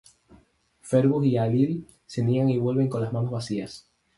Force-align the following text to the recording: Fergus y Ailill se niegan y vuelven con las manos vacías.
Fergus 0.81 1.27
y 1.27 1.37
Ailill 1.37 1.85
se 2.07 2.23
niegan 2.23 2.49
y 2.49 2.57
vuelven 2.57 2.89
con 2.89 3.01
las 3.03 3.13
manos 3.13 3.29
vacías. 3.29 3.87